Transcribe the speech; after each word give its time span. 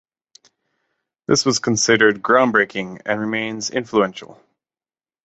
This 1.27 1.45
was 1.45 1.59
considered 1.59 2.23
groundbreaking 2.23 3.03
and 3.05 3.19
remains 3.19 3.69
influential. 3.69 4.41